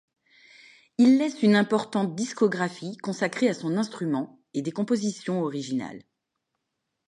[0.97, 6.01] Il laisse une importante discographie consacrée à son instrument et des compositions originales.